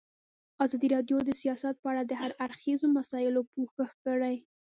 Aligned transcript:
ازادي 0.65 0.87
راډیو 0.95 1.17
د 1.25 1.29
سیاست 1.41 1.75
په 1.79 1.87
اړه 1.91 2.01
د 2.05 2.11
هر 2.21 2.31
اړخیزو 2.45 2.87
مسایلو 2.97 3.41
پوښښ 3.53 3.91
کړی. 4.05 4.35